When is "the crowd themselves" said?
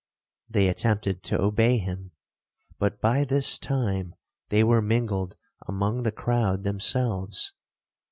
6.01-7.53